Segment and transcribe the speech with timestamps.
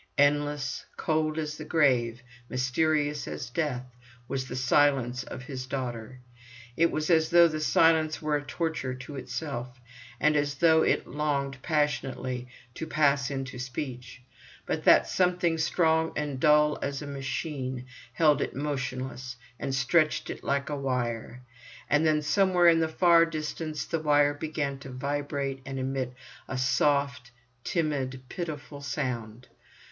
[0.17, 3.85] Endless, cold as the grave, mysterious as death,
[4.27, 6.21] was the silence of his daughter.
[6.75, 9.79] It was as though the silence were a torture to itself,
[10.19, 14.23] and as though it longed passionately to pass into speech,
[14.65, 20.43] but that something strong and dull as a machine, held it motionless, and stretched it
[20.43, 21.43] like a wire.
[21.87, 26.15] And then somewhere in the far distance, the wire began to vibrate and emit
[26.47, 27.29] a soft,
[27.63, 29.47] timid, pitiful sound.